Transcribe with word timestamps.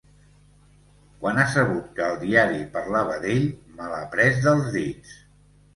Quan 1.19 1.41
ha 1.41 1.45
sabut 1.57 1.93
que 1.99 2.07
el 2.07 2.17
diari 2.25 2.59
parlava 2.79 3.21
d'ell, 3.27 3.47
me 3.79 3.95
l'ha 3.95 4.05
pres 4.17 4.45
dels 4.49 4.71
dits. 4.81 5.19